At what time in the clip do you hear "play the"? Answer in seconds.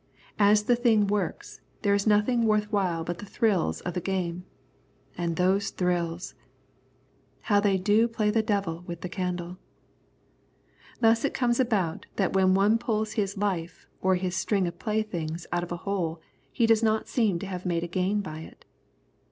8.07-8.41